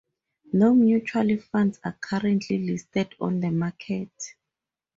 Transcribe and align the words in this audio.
No 0.53 0.73
mutual 0.73 1.37
funds 1.37 1.79
are 1.85 1.93
currently 2.01 2.57
listed 2.57 3.13
on 3.19 3.39
the 3.39 3.51
market. 3.51 4.33